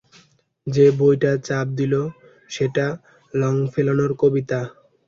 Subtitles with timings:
[0.67, 1.93] যে বইটা চাপা দিল
[2.49, 2.85] সেটা
[3.33, 4.59] লংফেলোর কবিতা।